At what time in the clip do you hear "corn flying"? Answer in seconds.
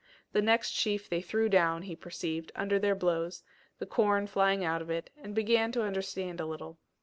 3.85-4.63